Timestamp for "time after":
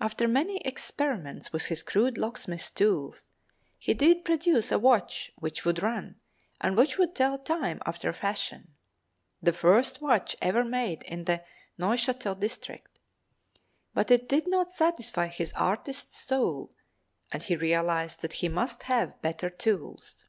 7.38-8.08